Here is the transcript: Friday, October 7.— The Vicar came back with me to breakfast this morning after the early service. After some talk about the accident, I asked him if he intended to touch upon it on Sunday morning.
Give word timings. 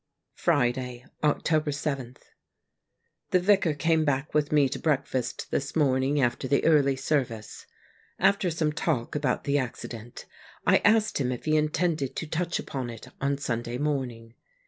Friday, 0.33 1.05
October 1.23 1.71
7.— 1.71 2.17
The 3.29 3.39
Vicar 3.39 3.75
came 3.75 4.03
back 4.03 4.33
with 4.33 4.51
me 4.51 4.67
to 4.67 4.79
breakfast 4.79 5.51
this 5.51 5.75
morning 5.75 6.19
after 6.19 6.47
the 6.47 6.65
early 6.65 6.95
service. 6.95 7.67
After 8.17 8.49
some 8.49 8.73
talk 8.73 9.13
about 9.13 9.43
the 9.43 9.59
accident, 9.59 10.25
I 10.65 10.77
asked 10.77 11.19
him 11.21 11.31
if 11.31 11.45
he 11.45 11.55
intended 11.55 12.15
to 12.15 12.25
touch 12.25 12.57
upon 12.57 12.89
it 12.89 13.09
on 13.21 13.37
Sunday 13.37 13.77
morning. 13.77 14.33